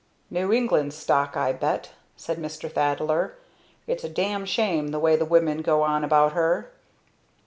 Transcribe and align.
"New 0.31 0.51
England 0.51 0.95
stock 0.95 1.37
I 1.37 1.53
bet," 1.53 1.91
said 2.17 2.37
Mr. 2.39 2.71
Thaddler. 2.71 3.35
"Its 3.85 4.03
a 4.03 4.09
damn 4.09 4.45
shame 4.45 4.87
the 4.87 4.97
way 4.97 5.15
the 5.15 5.25
women 5.25 5.61
go 5.61 5.83
on 5.83 6.03
about 6.03 6.31
her." 6.33 6.71